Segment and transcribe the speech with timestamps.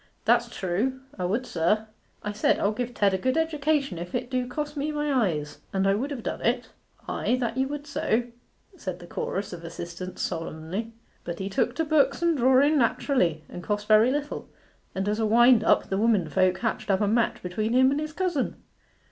[0.25, 1.85] 'That's true: 'a would, sir.'
[2.23, 5.59] 'I said, I'll give Ted a good education if it do cost me my eyes,
[5.71, 6.69] and I would have done it.'
[7.07, 8.23] 'Ay, that you would so,'
[8.75, 10.91] said the chorus of assistants solemnly.
[11.23, 14.49] 'But he took to books and drawing naturally, and cost very little;
[14.95, 18.11] and as a wind up the womenfolk hatched up a match between him and his
[18.13, 18.55] cousin.